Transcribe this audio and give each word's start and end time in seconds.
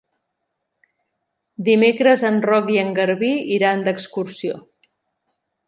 Dimecres 1.67 2.25
en 2.31 2.41
Roc 2.47 2.73
i 2.77 2.81
en 2.87 2.91
Garbí 3.01 3.31
iran 3.59 3.87
d'excursió. 3.89 4.59